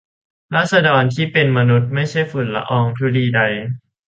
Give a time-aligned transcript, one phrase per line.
[0.55, 3.41] ราษฎรที่เป็นมนุษย์ไม่ใช่ฝุ่นละอองธุลีใด